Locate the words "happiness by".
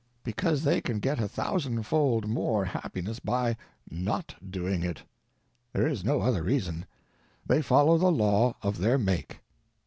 2.65-3.55